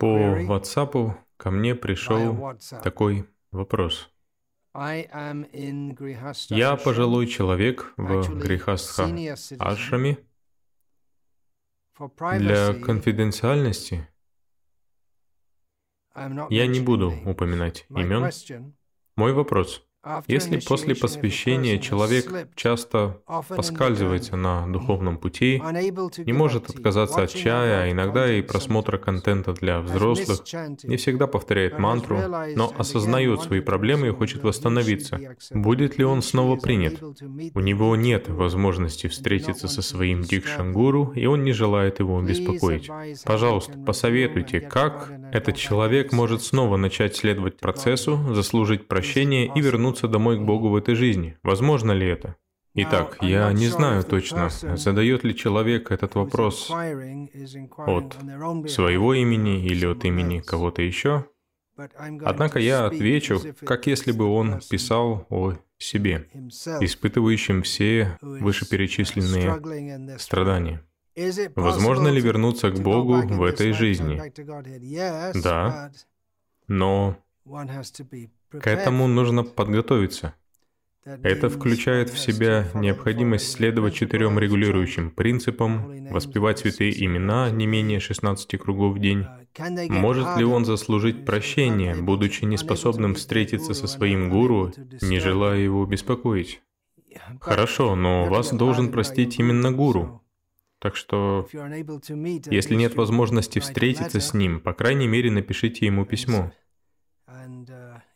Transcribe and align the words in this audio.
По 0.00 0.40
WhatsApp 0.40 1.14
ко 1.36 1.50
мне 1.50 1.74
пришел 1.74 2.58
такой 2.82 3.28
вопрос. 3.52 4.10
Я 6.50 6.76
пожилой 6.76 7.26
человек 7.26 7.92
в 7.96 8.38
Грихастха 8.38 9.08
Ашраме. 9.58 10.18
Для 12.38 12.74
конфиденциальности 12.74 14.06
я 16.50 16.66
не 16.66 16.80
буду 16.80 17.12
упоминать 17.24 17.86
имен. 17.88 18.30
Мой 19.16 19.32
вопрос. 19.32 19.85
Если 20.26 20.60
после 20.60 20.94
посвящения 20.94 21.78
человек 21.78 22.48
часто 22.54 23.20
поскальзывается 23.48 24.36
на 24.36 24.66
духовном 24.66 25.18
пути, 25.18 25.60
не 26.24 26.32
может 26.32 26.70
отказаться 26.70 27.22
от 27.22 27.30
чая, 27.30 27.84
а 27.84 27.90
иногда 27.90 28.32
и 28.32 28.42
просмотра 28.42 28.98
контента 28.98 29.52
для 29.52 29.80
взрослых, 29.80 30.40
не 30.84 30.96
всегда 30.96 31.26
повторяет 31.26 31.78
мантру, 31.78 32.20
но 32.54 32.72
осознает 32.78 33.42
свои 33.42 33.60
проблемы 33.60 34.08
и 34.08 34.12
хочет 34.12 34.42
восстановиться, 34.42 35.18
будет 35.50 35.98
ли 35.98 36.04
он 36.04 36.22
снова 36.22 36.56
принят? 36.56 37.02
У 37.54 37.60
него 37.60 37.96
нет 37.96 38.28
возможности 38.28 39.08
встретиться 39.08 39.68
со 39.68 39.82
своим 39.82 40.22
дикшангуру, 40.22 41.12
и 41.14 41.26
он 41.26 41.42
не 41.44 41.52
желает 41.52 41.98
его 41.98 42.20
беспокоить. 42.22 42.90
Пожалуйста, 43.24 43.78
посоветуйте, 43.78 44.60
как 44.60 45.12
этот 45.32 45.56
человек 45.56 46.12
может 46.12 46.42
снова 46.42 46.76
начать 46.76 47.16
следовать 47.16 47.58
процессу, 47.58 48.18
заслужить 48.32 48.88
прощение 48.88 49.50
и 49.54 49.60
вернуться 49.60 49.95
вернуться 49.96 50.08
домой 50.08 50.38
к 50.38 50.42
Богу 50.42 50.68
в 50.68 50.76
этой 50.76 50.94
жизни. 50.94 51.36
Возможно 51.42 51.92
ли 51.92 52.06
это? 52.06 52.36
Итак, 52.74 53.18
я 53.22 53.52
не 53.52 53.68
знаю 53.68 54.04
точно, 54.04 54.50
задает 54.50 55.24
ли 55.24 55.34
человек 55.34 55.90
этот 55.90 56.14
вопрос 56.14 56.70
от 56.70 58.16
своего 58.70 59.14
имени 59.14 59.64
или 59.64 59.86
от 59.86 60.04
имени 60.04 60.40
кого-то 60.40 60.82
еще. 60.82 61.24
Однако 62.24 62.58
я 62.58 62.86
отвечу, 62.86 63.40
как 63.64 63.86
если 63.86 64.12
бы 64.12 64.24
он 64.24 64.60
писал 64.70 65.26
о 65.30 65.54
себе, 65.78 66.28
испытывающем 66.80 67.62
все 67.62 68.18
вышеперечисленные 68.20 70.18
страдания. 70.18 70.80
Возможно 71.54 72.08
ли 72.08 72.20
вернуться 72.20 72.70
к 72.70 72.78
Богу 72.80 73.22
в 73.22 73.42
этой 73.42 73.72
жизни? 73.72 74.20
Да, 75.42 75.90
но 76.68 77.16
к 78.50 78.66
этому 78.66 79.06
нужно 79.06 79.44
подготовиться. 79.44 80.34
Это 81.04 81.48
включает 81.48 82.10
в 82.10 82.18
себя 82.18 82.68
необходимость 82.74 83.52
следовать 83.52 83.94
четырем 83.94 84.40
регулирующим 84.40 85.12
принципам, 85.12 86.08
воспевать 86.10 86.58
святые 86.58 87.04
имена 87.04 87.48
не 87.50 87.66
менее 87.66 88.00
16 88.00 88.58
кругов 88.58 88.96
в 88.96 88.98
день. 88.98 89.24
Может 89.88 90.36
ли 90.36 90.44
он 90.44 90.64
заслужить 90.64 91.24
прощение, 91.24 91.94
будучи 91.94 92.44
неспособным 92.44 93.14
встретиться 93.14 93.72
со 93.72 93.86
своим 93.86 94.30
гуру, 94.30 94.72
не 95.00 95.20
желая 95.20 95.60
его 95.60 95.86
беспокоить? 95.86 96.60
Хорошо, 97.40 97.94
но 97.94 98.26
вас 98.26 98.52
должен 98.52 98.90
простить 98.90 99.38
именно 99.38 99.70
гуру. 99.70 100.22
Так 100.80 100.96
что, 100.96 101.48
если 101.52 102.74
нет 102.74 102.96
возможности 102.96 103.60
встретиться 103.60 104.20
с 104.20 104.34
ним, 104.34 104.60
по 104.60 104.74
крайней 104.74 105.06
мере, 105.06 105.30
напишите 105.30 105.86
ему 105.86 106.04
письмо. 106.04 106.52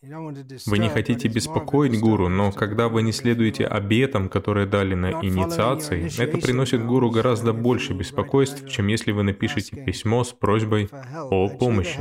Вы 0.02 0.78
не 0.78 0.88
хотите 0.88 1.28
беспокоить 1.28 2.00
гуру, 2.00 2.28
но 2.28 2.52
когда 2.52 2.88
вы 2.88 3.02
не 3.02 3.12
следуете 3.12 3.66
обетам, 3.66 4.30
которые 4.30 4.66
дали 4.66 4.94
на 4.94 5.10
инициации, 5.22 6.08
это 6.22 6.38
приносит 6.38 6.84
гуру 6.86 7.10
гораздо 7.10 7.52
больше 7.52 7.92
беспокойств, 7.92 8.66
чем 8.68 8.86
если 8.86 9.12
вы 9.12 9.24
напишете 9.24 9.76
письмо 9.84 10.24
с 10.24 10.32
просьбой 10.32 10.88
о 11.14 11.48
помощи. 11.50 11.98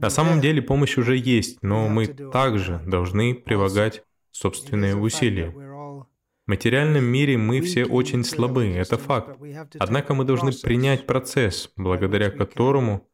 На 0.00 0.10
самом 0.10 0.40
деле 0.42 0.60
помощь 0.60 0.98
уже 0.98 1.16
есть, 1.16 1.62
но 1.62 1.88
мы 1.88 2.06
также 2.08 2.82
должны 2.86 3.34
прилагать 3.34 4.02
собственные 4.32 4.96
усилия. 4.96 5.50
В 5.50 6.06
материальном 6.46 7.04
мире 7.04 7.38
мы 7.38 7.62
все 7.62 7.86
очень 7.86 8.22
слабы, 8.24 8.66
это 8.66 8.98
факт. 8.98 9.38
Однако 9.78 10.12
мы 10.12 10.24
должны 10.24 10.52
принять 10.52 11.06
процесс, 11.06 11.70
благодаря 11.76 12.30
которому 12.30 13.08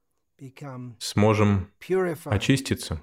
сможем 0.99 1.69
очиститься. 2.25 3.00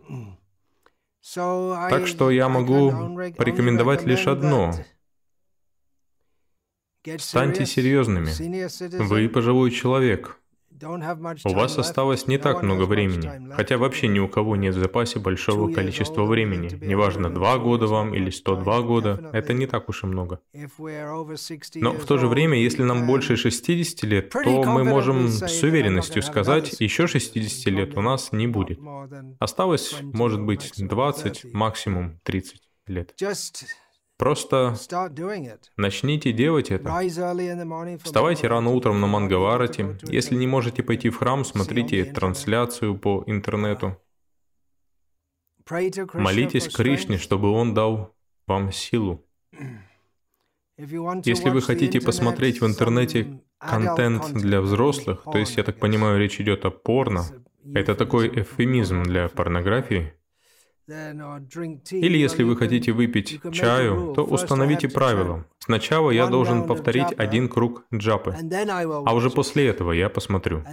Так 1.33 2.07
что 2.07 2.29
я 2.29 2.49
могу 2.49 2.91
порекомендовать 3.37 4.03
лишь 4.03 4.27
одно. 4.27 4.73
Станьте 7.17 7.65
серьезными. 7.65 8.29
Вы 9.03 9.29
пожилой 9.29 9.71
человек. 9.71 10.39
У 11.45 11.53
вас 11.53 11.77
осталось 11.77 12.27
не 12.27 12.37
так 12.37 12.63
много 12.63 12.83
времени, 12.83 13.53
хотя 13.53 13.77
вообще 13.77 14.07
ни 14.07 14.19
у 14.19 14.27
кого 14.27 14.55
нет 14.55 14.75
в 14.75 14.79
запасе 14.79 15.19
большого 15.19 15.71
количества 15.73 16.25
времени. 16.25 16.69
Неважно, 16.85 17.29
два 17.29 17.57
года 17.57 17.87
вам 17.87 18.13
или 18.13 18.29
102 18.29 18.81
года, 18.81 19.29
это 19.33 19.53
не 19.53 19.67
так 19.67 19.89
уж 19.89 20.03
и 20.03 20.07
много. 20.07 20.39
Но 21.75 21.91
в 21.93 22.05
то 22.05 22.17
же 22.17 22.27
время, 22.27 22.57
если 22.57 22.83
нам 22.83 23.07
больше 23.07 23.35
60 23.35 24.03
лет, 24.03 24.29
то 24.29 24.63
мы 24.63 24.83
можем 24.83 25.27
с 25.27 25.63
уверенностью 25.63 26.21
сказать, 26.23 26.79
еще 26.79 27.07
60 27.07 27.65
лет 27.73 27.97
у 27.97 28.01
нас 28.01 28.31
не 28.31 28.47
будет. 28.47 28.79
Осталось, 29.39 29.95
может 30.01 30.41
быть, 30.41 30.71
20, 30.77 31.53
максимум 31.53 32.19
30 32.23 32.61
лет. 32.87 33.13
Просто 34.23 34.73
начните 35.75 36.31
делать 36.31 36.71
это. 36.71 36.89
Вставайте 38.05 38.47
рано 38.47 38.69
утром 38.69 39.01
на 39.01 39.07
Мангаварате. 39.07 39.97
Если 40.03 40.35
не 40.35 40.47
можете 40.47 40.81
пойти 40.81 41.09
в 41.09 41.17
храм, 41.17 41.43
смотрите 41.43 42.05
трансляцию 42.05 42.97
по 42.97 43.25
интернету. 43.27 43.97
Молитесь 45.69 46.69
Кришне, 46.69 47.17
чтобы 47.17 47.51
Он 47.51 47.73
дал 47.73 48.15
вам 48.47 48.71
силу. 48.71 49.25
Если 50.77 51.49
вы 51.49 51.61
хотите 51.61 51.99
посмотреть 51.99 52.61
в 52.61 52.65
интернете 52.65 53.41
контент 53.57 54.31
для 54.31 54.61
взрослых, 54.61 55.23
то 55.25 55.37
есть, 55.37 55.57
я 55.57 55.63
так 55.63 55.79
понимаю, 55.79 56.17
речь 56.17 56.39
идет 56.39 56.63
о 56.63 56.71
порно, 56.71 57.25
это 57.73 57.93
такой 57.93 58.29
эвфемизм 58.29 59.03
для 59.03 59.27
порнографии, 59.27 60.13
или 60.87 62.17
если 62.17 62.43
вы 62.43 62.57
хотите 62.57 62.91
выпить 62.91 63.39
чаю, 63.51 64.13
то 64.13 64.23
установите 64.23 64.89
правило. 64.89 65.45
Сначала 65.59 66.11
я 66.11 66.27
должен 66.27 66.67
повторить 66.67 67.13
один 67.17 67.47
круг 67.47 67.85
джапы, 67.93 68.35
а 69.05 69.15
уже 69.15 69.29
после 69.29 69.67
этого 69.67 69.93
я 69.93 70.09
посмотрю. 70.09 70.63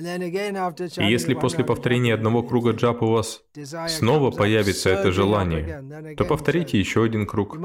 И 0.99 1.05
если 1.05 1.35
после 1.35 1.65
повторения 1.65 2.15
одного 2.15 2.43
круга 2.43 2.73
джапы 2.73 3.05
у 3.05 3.13
вас 3.13 3.43
снова 3.87 4.33
появится 4.33 4.91
это 4.91 5.13
желание, 5.13 6.15
то 6.17 6.25
повторите 6.25 6.79
еще 6.79 7.05
один 7.05 7.27
круг. 7.27 7.57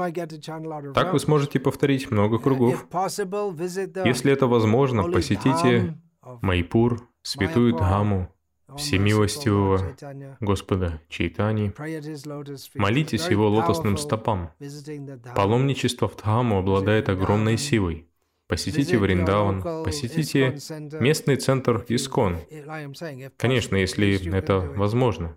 Так 0.94 1.12
вы 1.12 1.18
сможете 1.18 1.58
повторить 1.58 2.10
много 2.10 2.38
кругов. 2.38 2.86
Если 4.04 4.32
это 4.32 4.46
возможно, 4.46 5.02
посетите 5.10 5.98
Майпур, 6.42 7.08
Святую 7.22 7.74
Дхаму, 7.74 8.28
всемилостивого 8.76 9.96
Господа 10.40 11.00
Чайтани, 11.08 11.72
молитесь 12.74 13.28
Его 13.28 13.48
лотосным 13.48 13.96
стопам. 13.96 14.50
Паломничество 15.34 16.08
в 16.08 16.16
Дхаму 16.16 16.58
обладает 16.58 17.08
огромной 17.08 17.58
силой. 17.58 18.08
Посетите 18.48 18.96
Вриндаван, 18.96 19.60
посетите 19.84 20.56
местный 21.00 21.34
центр 21.34 21.84
Искон. 21.88 22.36
Конечно, 23.36 23.74
если 23.74 24.32
это 24.36 24.60
возможно. 24.60 25.34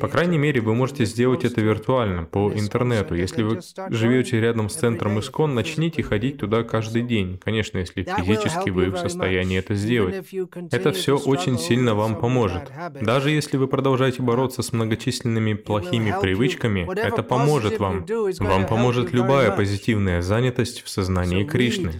По 0.00 0.08
крайней 0.08 0.38
мере, 0.38 0.60
вы 0.60 0.74
можете 0.74 1.04
сделать 1.04 1.44
это 1.44 1.60
виртуально, 1.60 2.24
по 2.24 2.52
интернету. 2.52 3.14
Если 3.14 3.44
вы 3.44 3.60
живете 3.90 4.40
рядом 4.40 4.68
с 4.68 4.74
центром 4.74 5.20
Искон, 5.20 5.54
начните 5.54 6.02
ходить 6.02 6.38
туда 6.38 6.64
каждый 6.64 7.02
день. 7.02 7.38
Конечно, 7.38 7.78
если 7.78 8.02
физически 8.02 8.70
вы 8.70 8.90
в 8.90 8.96
состоянии 8.98 9.58
это 9.58 9.76
сделать. 9.76 10.26
Это 10.72 10.90
все 10.90 11.16
очень 11.16 11.56
сильно 11.56 11.94
вам 11.94 12.18
поможет. 12.18 12.68
Даже 13.00 13.30
если 13.30 13.56
вы 13.56 13.68
продолжаете 13.68 14.22
бороться 14.22 14.62
с 14.62 14.72
многочисленными 14.72 15.54
плохими 15.54 16.12
привычками, 16.20 16.88
это 16.98 17.22
поможет 17.22 17.78
вам. 17.78 18.04
Вам 18.40 18.66
поможет 18.66 19.12
любая 19.12 19.52
позитивная 19.52 20.20
занятость 20.20 20.82
в 20.82 20.88
сознании 20.88 21.44
Кришны. 21.44 21.91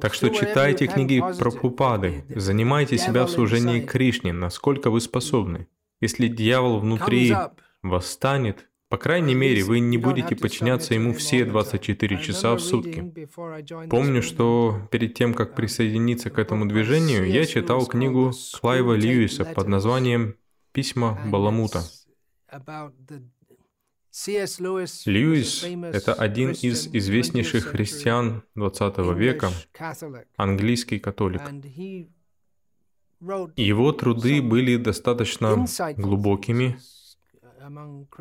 Так 0.00 0.14
что 0.14 0.28
читайте 0.30 0.86
книги 0.86 1.22
про 1.38 1.50
Пупады, 1.50 2.24
занимайте 2.28 2.98
себя 2.98 3.26
в 3.26 3.30
служении 3.30 3.80
Кришне, 3.80 4.32
насколько 4.32 4.90
вы 4.90 5.00
способны. 5.00 5.68
Если 6.00 6.28
дьявол 6.28 6.80
внутри 6.80 7.34
восстанет, 7.82 8.68
по 8.88 8.98
крайней 8.98 9.34
мере, 9.34 9.64
вы 9.64 9.80
не 9.80 9.98
будете 9.98 10.36
подчиняться 10.36 10.94
ему 10.94 11.12
все 11.12 11.44
24 11.44 12.22
часа 12.22 12.54
в 12.54 12.60
сутки. 12.60 13.12
Помню, 13.90 14.22
что 14.22 14.80
перед 14.90 15.14
тем, 15.14 15.34
как 15.34 15.54
присоединиться 15.54 16.30
к 16.30 16.38
этому 16.38 16.66
движению, 16.66 17.28
я 17.28 17.44
читал 17.46 17.84
книгу 17.86 18.32
Клайва 18.60 18.94
Льюиса 18.94 19.44
под 19.44 19.66
названием 19.68 20.36
«Письма 20.72 21.18
Баламута». 21.26 21.82
Льюис– 24.24 25.62
это 25.92 26.14
один 26.14 26.52
из 26.52 26.86
известнейших 26.86 27.66
христиан 27.66 28.42
XX 28.56 29.14
века, 29.14 29.50
английский 30.36 30.98
католик. 30.98 31.42
Его 33.56 33.92
труды 33.92 34.40
были 34.40 34.78
достаточно 34.78 35.66
глубокими. 35.96 36.78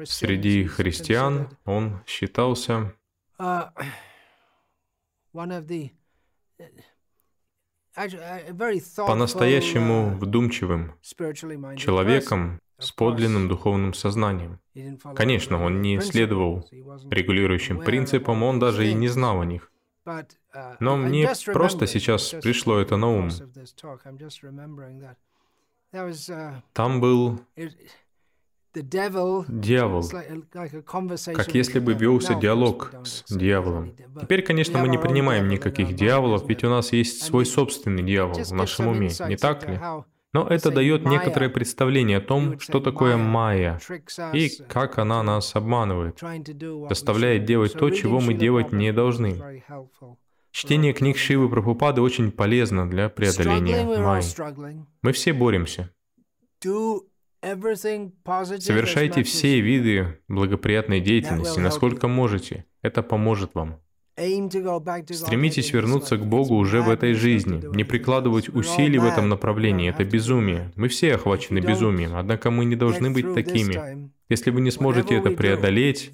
Среди 0.04 0.66
христиан 0.66 1.58
он 1.64 2.04
считался 2.06 2.94
по-настоящему 8.98 10.18
вдумчивым 10.18 10.94
человеком 11.78 12.60
с 12.78 12.92
подлинным 12.92 13.48
духовным 13.48 13.94
сознанием. 13.94 14.60
Конечно, 15.16 15.64
он 15.64 15.82
не 15.82 16.00
следовал 16.02 16.68
регулирующим 17.10 17.80
принципам, 17.80 18.44
он 18.44 18.60
даже 18.60 18.88
и 18.88 18.94
не 18.94 19.08
знал 19.08 19.42
о 19.42 19.46
них. 19.46 19.72
Но 20.80 20.98
мне 20.98 21.30
просто 21.46 21.88
сейчас 21.88 22.30
пришло 22.42 22.78
это 22.78 22.98
на 22.98 23.08
ум. 23.10 23.30
Там 26.74 27.02
был 27.02 27.40
Дьявол, 29.48 30.04
как 31.34 31.56
если 31.56 31.80
бы 31.80 31.94
велся 31.94 32.36
диалог 32.36 32.92
с 33.06 33.24
дьяволом. 33.34 33.96
Теперь, 34.20 34.42
конечно, 34.42 34.80
мы 34.80 34.90
не 34.90 34.98
принимаем 34.98 35.48
никаких 35.48 35.96
дьяволов, 35.96 36.48
ведь 36.50 36.66
у 36.66 36.70
нас 36.70 36.92
есть 36.92 37.24
свой 37.24 37.46
собственный 37.46 38.04
дьявол 38.04 38.44
в 38.44 38.52
нашем 38.52 38.88
уме, 38.88 39.10
не 39.30 39.38
так 39.38 39.70
ли? 39.70 39.80
Но 40.36 40.46
это 40.46 40.70
дает 40.70 41.06
некоторое 41.06 41.48
представление 41.48 42.18
о 42.18 42.22
том, 42.22 42.60
что 42.60 42.82
такое 42.82 43.16
майя 43.16 43.80
и 44.34 44.50
как 44.68 44.98
она 44.98 45.24
нас 45.24 45.56
обманывает, 45.56 46.20
заставляет 46.90 47.46
делать 47.46 47.72
то, 47.72 47.90
чего 47.90 48.20
мы 48.20 48.34
делать 48.34 48.74
не 48.74 48.92
должны. 48.92 49.64
Чтение 50.52 50.92
книг 50.92 51.16
Шивы 51.18 51.48
Прабхупады 51.48 52.02
очень 52.02 52.34
полезно 52.34 52.90
для 52.90 53.08
преодоления 53.08 53.86
майи. 53.86 54.26
Мы 55.02 55.14
все 55.14 55.32
боремся. 55.32 55.90
Совершайте 58.60 59.24
все 59.24 59.62
виды 59.62 60.20
благоприятной 60.28 61.00
деятельности, 61.00 61.60
насколько 61.60 62.10
можете. 62.10 62.66
Это 62.82 63.04
поможет 63.04 63.56
вам. 63.56 63.80
Стремитесь 64.18 65.74
вернуться 65.74 66.16
к 66.18 66.26
Богу 66.26 66.56
уже 66.56 66.82
в 66.82 66.90
этой 66.90 67.14
жизни, 67.14 67.62
не 67.76 67.84
прикладывать 67.84 68.48
усилий 68.48 68.98
в 68.98 69.04
этом 69.04 69.28
направлении. 69.28 69.90
Это 69.90 70.06
безумие. 70.06 70.72
Мы 70.76 70.88
все 70.88 71.16
охвачены 71.16 71.60
безумием, 71.60 72.16
однако 72.16 72.50
мы 72.50 72.66
не 72.66 72.76
должны 72.76 73.12
быть 73.12 73.34
такими. 73.34 74.10
Если 74.30 74.50
вы 74.50 74.62
не 74.62 74.72
сможете 74.72 75.16
это 75.16 75.32
преодолеть, 75.32 76.12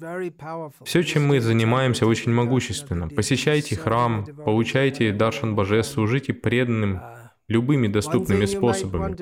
все, 0.84 1.02
чем 1.02 1.26
мы 1.26 1.40
занимаемся, 1.40 2.06
очень 2.06 2.32
могущественно. 2.32 3.08
Посещайте 3.08 3.76
храм, 3.76 4.26
получайте 4.44 5.12
даршан 5.12 5.54
божеств, 5.54 5.94
служите 5.94 6.34
преданным, 6.34 7.00
любыми 7.48 7.88
доступными 7.88 8.44
способами. 8.46 9.14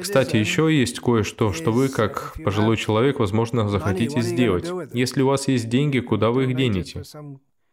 Кстати, 0.00 0.36
еще 0.36 0.68
есть 0.76 1.00
кое-что, 1.00 1.52
что 1.52 1.72
вы, 1.72 1.88
как 1.88 2.34
пожилой 2.44 2.76
человек, 2.76 3.18
возможно, 3.18 3.68
захотите 3.68 4.20
сделать. 4.20 4.70
Если 4.92 5.22
у 5.22 5.26
вас 5.26 5.48
есть 5.48 5.68
деньги, 5.68 6.00
куда 6.00 6.30
вы 6.30 6.44
их 6.44 6.56
денете? 6.56 7.02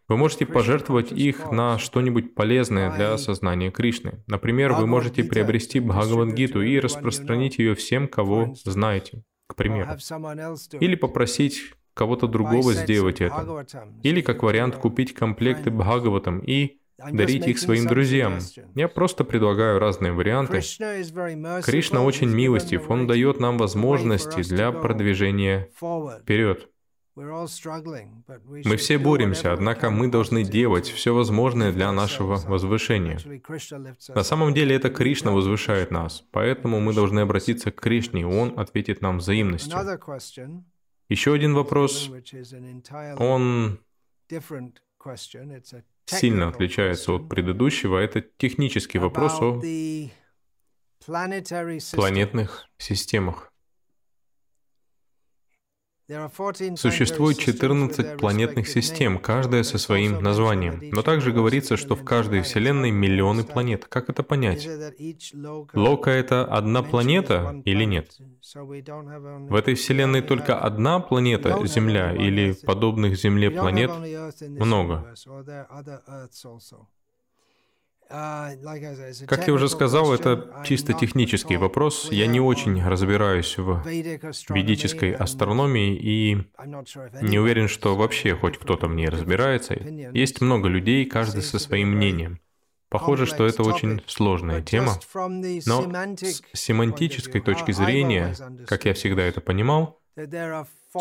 Вы 0.10 0.16
можете 0.16 0.46
пожертвовать 0.46 1.12
их 1.12 1.52
на 1.52 1.78
что-нибудь 1.78 2.34
полезное 2.34 2.96
для 2.96 3.14
осознания 3.14 3.72
Кришны. 3.72 4.24
Например, 4.28 4.72
вы 4.74 4.88
можете 4.88 5.24
приобрести 5.24 5.82
Бхагавангиту 5.82 6.62
и 6.62 6.80
распространить 6.80 7.58
ее 7.58 7.76
всем, 7.76 8.08
кого 8.08 8.56
знаете, 8.64 9.24
к 9.48 9.56
примеру. 9.56 9.92
Или 10.80 10.96
попросить 10.96 11.74
кого-то 11.94 12.28
другого 12.28 12.74
сделать 12.74 13.20
это. 13.20 13.66
Или, 14.04 14.22
как 14.22 14.44
вариант, 14.44 14.78
купить 14.78 15.14
комплекты 15.14 15.72
Бхагаватам 15.72 16.40
и 16.40 16.78
дарить 16.98 17.48
их 17.48 17.60
своим 17.60 17.86
друзьям. 17.86 18.40
Я 18.76 18.88
просто 18.88 19.24
предлагаю 19.24 19.80
разные 19.80 20.14
варианты. 20.14 20.62
Кришна 21.64 22.04
очень 22.04 22.30
милостив, 22.30 22.90
Он 22.90 23.08
дает 23.08 23.40
нам 23.40 23.58
возможности 23.58 24.42
для 24.44 24.72
продвижения 24.72 25.70
вперед. 26.22 26.70
Мы 27.16 28.76
все 28.78 29.00
боремся, 29.00 29.52
однако 29.52 29.90
мы 29.90 30.08
должны 30.08 30.44
делать 30.44 30.88
все 30.88 31.16
возможное 31.16 31.72
для 31.72 31.92
нашего 31.92 32.36
возвышения. 32.36 33.20
На 34.14 34.24
самом 34.24 34.54
деле 34.54 34.76
это 34.76 34.92
Кришна 34.92 35.32
возвышает 35.32 35.90
нас, 35.90 36.24
поэтому 36.32 36.80
мы 36.80 36.94
должны 36.94 37.22
обратиться 37.22 37.72
к 37.72 37.82
Кришне, 37.82 38.22
и 38.22 38.24
Он 38.24 38.60
ответит 38.60 39.02
нам 39.02 39.18
взаимностью. 39.18 39.76
Еще 41.10 41.34
один 41.34 41.56
вопрос, 41.56 42.12
он 43.18 43.80
сильно 46.08 46.48
отличается 46.50 47.14
от 47.14 47.30
предыдущего, 47.30 47.98
это 47.98 48.22
технический 48.22 49.00
вопрос 49.00 49.34
о 49.42 49.62
планетных 51.96 52.68
системах. 52.78 53.52
Существует 56.78 57.38
14 57.38 58.18
планетных 58.18 58.68
систем, 58.70 59.20
каждая 59.20 59.64
со 59.64 59.78
своим 59.78 60.24
названием. 60.24 60.80
Но 60.92 61.02
также 61.02 61.34
говорится, 61.34 61.76
что 61.76 61.96
в 61.96 62.06
каждой 62.06 62.44
Вселенной 62.44 62.92
миллионы 62.92 63.44
планет. 63.44 63.86
Как 63.86 64.10
это 64.10 64.24
понять? 64.24 64.68
Лока— 65.74 66.12
это 66.12 66.46
одна 66.46 66.82
планета 66.82 67.62
или 67.66 67.84
нет? 67.84 68.18
В 68.20 69.56
этой 69.56 69.76
Вселенной 69.76 70.22
только 70.22 70.58
одна 70.58 71.00
планета— 71.00 71.58
Земля, 71.68 72.14
или 72.14 72.54
подобных 72.54 73.18
Земле 73.18 73.52
планет 73.52 73.92
много? 74.48 75.14
Как 78.10 79.48
я 79.48 79.54
уже 79.54 79.68
сказал, 79.68 80.14
это 80.14 80.62
чисто 80.66 80.94
технический 80.94 81.58
вопрос. 81.58 82.10
Я 82.12 82.28
не 82.28 82.40
очень 82.40 82.82
разбираюсь 82.84 83.58
в 83.58 83.84
ведической 84.50 85.12
астрономии 85.14 85.96
и 85.96 86.38
не 87.22 87.40
уверен, 87.40 87.68
что 87.68 87.96
вообще 87.96 88.36
хоть 88.36 88.58
кто-то 88.58 88.88
в 88.88 88.96
ней 88.96 89.10
разбирается. 89.10 89.74
Есть 89.74 90.42
много 90.42 90.70
людей, 90.70 91.06
каждый 91.06 91.42
со 91.42 91.60
своим 91.60 91.90
мнением. 91.90 92.40
Похоже, 92.90 93.26
что 93.26 93.46
это 93.46 93.64
очень 93.64 94.02
сложная 94.08 94.62
тема, 94.62 94.94
но 95.66 96.16
с 96.24 96.42
семантической 96.54 97.42
точки 97.42 97.74
зрения, 97.74 98.34
как 98.66 98.86
я 98.86 98.94
всегда 98.94 99.24
это 99.24 99.42
понимал, 99.42 100.00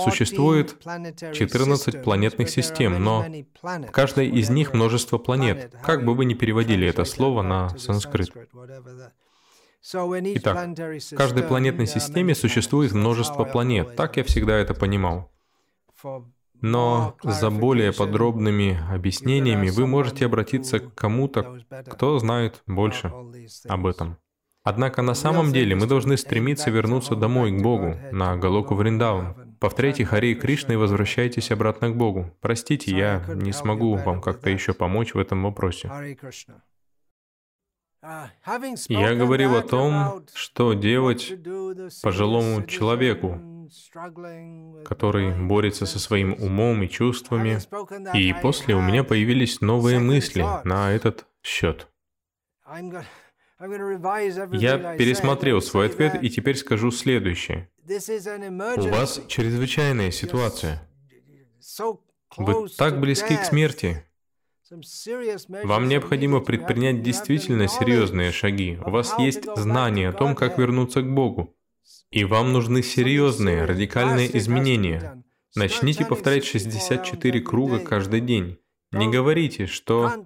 Существует 0.05 0.77
14 0.83 2.03
планетных 2.03 2.49
систем, 2.51 3.03
но 3.03 3.25
в 3.63 3.91
каждой 3.91 4.29
из 4.29 4.51
них 4.51 4.73
множество 4.75 5.19
планет, 5.19 5.75
как 5.83 6.05
бы 6.05 6.15
вы 6.15 6.25
ни 6.25 6.35
переводили 6.35 6.87
это 6.87 7.05
слово 7.05 7.43
на 7.43 7.69
санскрит. 7.79 8.33
Итак, 9.93 10.69
в 10.77 11.15
каждой 11.15 11.45
планетной 11.45 11.87
системе 11.87 12.35
существует 12.35 12.93
множество 12.93 13.45
планет, 13.45 13.95
так 13.97 14.17
я 14.17 14.25
всегда 14.25 14.57
это 14.57 14.75
понимал. 14.75 15.31
Но 16.61 17.17
за 17.23 17.51
более 17.51 17.93
подробными 17.93 18.81
объяснениями 18.91 19.69
вы 19.69 19.87
можете 19.87 20.27
обратиться 20.27 20.81
к 20.81 20.95
кому-то, 20.95 21.61
кто 21.89 22.19
знает 22.19 22.63
больше 22.67 23.13
об 23.69 23.87
этом. 23.87 24.19
Однако 24.65 25.03
на 25.03 25.15
самом 25.15 25.53
деле 25.53 25.77
мы 25.77 25.87
должны 25.87 26.17
стремиться 26.17 26.71
вернуться 26.71 27.15
домой 27.15 27.53
к 27.53 27.63
Богу, 27.63 27.95
на 28.11 28.37
Галоку 28.37 28.75
Вриндаун. 28.75 29.46
Повторяйте 29.61 30.05
Хари 30.05 30.35
Кришна 30.35 30.75
и 30.75 30.77
возвращайтесь 30.77 31.51
обратно 31.51 31.91
к 31.91 31.97
Богу. 31.97 32.31
Простите, 32.41 32.97
я 32.97 33.25
не 33.29 33.53
смогу 33.53 33.95
вам 33.97 34.21
как-то 34.21 34.51
еще 34.51 34.75
помочь 34.75 35.15
в 35.15 35.19
этом 35.19 35.43
вопросе. 35.43 35.91
Я 38.03 39.15
говорил 39.15 39.57
о 39.57 39.63
том, 39.63 40.25
что 40.35 40.75
делать 40.75 41.33
пожилому 42.03 42.65
человеку, 42.67 43.41
который 44.85 45.35
борется 45.35 45.87
со 45.87 45.99
своим 45.99 46.35
умом 46.35 46.83
и 46.83 46.89
чувствами. 46.89 47.59
И 48.17 48.33
после 48.41 48.77
у 48.77 48.81
меня 48.81 49.03
появились 49.03 49.61
новые 49.61 49.99
мысли 49.99 50.45
на 50.65 50.93
этот 50.93 51.27
счет. 51.43 51.89
Я 53.59 54.97
пересмотрел 54.97 55.63
свой 55.63 55.87
ответ 55.87 56.23
и 56.23 56.29
теперь 56.29 56.57
скажу 56.57 56.91
следующее. 56.91 57.71
У 57.89 58.89
вас 58.89 59.21
чрезвычайная 59.29 60.11
ситуация. 60.11 60.89
Вы 62.37 62.69
так 62.77 63.01
близки 63.01 63.37
к 63.37 63.45
смерти. 63.45 64.05
Вам 65.65 65.89
необходимо 65.89 66.41
предпринять 66.41 67.03
действительно 67.03 67.69
серьезные 67.69 68.33
шаги. 68.33 68.79
У 68.85 68.91
вас 68.91 69.17
есть 69.19 69.45
знание 69.57 70.09
о 70.09 70.13
том, 70.13 70.35
как 70.35 70.59
вернуться 70.59 71.03
к 71.03 71.13
Богу. 71.13 71.57
И 72.11 72.25
вам 72.25 72.53
нужны 72.53 72.83
серьезные, 72.83 73.65
радикальные 73.65 74.37
изменения. 74.37 75.23
Начните 75.55 76.05
повторять 76.05 76.45
64 76.45 77.41
круга 77.41 77.79
каждый 77.79 78.21
день. 78.21 78.59
Не 78.93 79.09
говорите, 79.09 79.67
что 79.67 80.25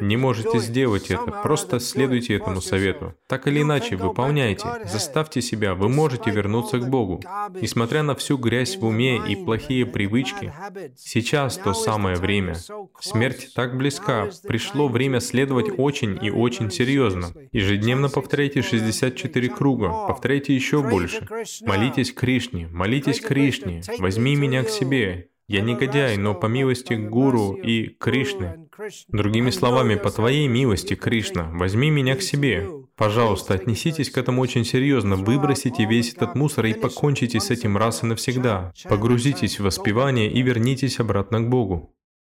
не 0.00 0.16
можете 0.16 0.58
сделать 0.58 1.10
это, 1.10 1.40
просто 1.42 1.80
следуйте 1.80 2.34
этому 2.34 2.60
совету. 2.60 3.14
Так 3.26 3.48
или 3.48 3.62
иначе, 3.62 3.96
выполняйте, 3.96 4.66
заставьте 4.84 5.42
себя, 5.42 5.74
вы 5.74 5.88
можете 5.88 6.30
вернуться 6.30 6.78
к 6.78 6.88
Богу. 6.88 7.20
Несмотря 7.60 8.02
на 8.02 8.14
всю 8.14 8.36
грязь 8.36 8.76
в 8.76 8.84
уме 8.84 9.20
и 9.28 9.36
плохие 9.36 9.84
привычки, 9.84 10.52
сейчас 10.96 11.56
то 11.56 11.74
самое 11.74 12.16
время. 12.16 12.54
Смерть 13.00 13.52
так 13.54 13.76
близка, 13.76 14.28
пришло 14.46 14.88
время 14.88 15.20
следовать 15.20 15.70
очень 15.76 16.18
и 16.22 16.30
очень 16.30 16.70
серьезно. 16.70 17.32
Ежедневно 17.52 18.08
повторяйте 18.08 18.62
64 18.62 19.48
круга, 19.48 19.88
повторяйте 20.06 20.54
еще 20.54 20.82
больше. 20.82 21.26
Молитесь 21.62 22.12
Кришне, 22.12 22.68
молитесь 22.68 23.20
Кришне, 23.20 23.82
возьми 23.98 24.36
меня 24.36 24.62
к 24.62 24.68
себе, 24.68 25.30
я 25.48 25.62
негодяй, 25.62 26.16
но 26.18 26.34
по 26.34 26.46
милости 26.46 26.92
Гуру 26.92 27.54
и 27.54 27.88
Кришны. 27.88 28.68
Другими 29.08 29.50
словами, 29.50 29.96
по 29.96 30.10
Твоей 30.10 30.46
милости, 30.46 30.94
Кришна, 30.94 31.50
возьми 31.52 31.90
меня 31.90 32.14
к 32.16 32.22
себе. 32.22 32.68
Пожалуйста, 32.96 33.54
отнеситесь 33.54 34.10
к 34.10 34.18
этому 34.18 34.42
очень 34.42 34.64
серьезно, 34.64 35.16
выбросите 35.16 35.86
весь 35.86 36.12
этот 36.12 36.34
мусор 36.34 36.66
и 36.66 36.74
покончите 36.74 37.40
с 37.40 37.50
этим 37.50 37.76
раз 37.76 38.02
и 38.02 38.06
навсегда. 38.06 38.72
Погрузитесь 38.84 39.58
в 39.58 39.64
воспевание 39.64 40.30
и 40.30 40.42
вернитесь 40.42 41.00
обратно 41.00 41.40
к 41.40 41.48
Богу. 41.48 41.94